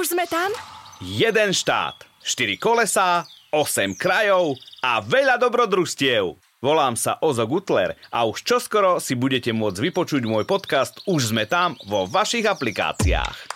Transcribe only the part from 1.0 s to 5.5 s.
Jeden štát, štyri kolesá, osem krajov a veľa